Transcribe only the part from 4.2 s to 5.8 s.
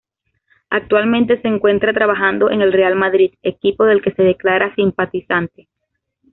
declara simpatizante.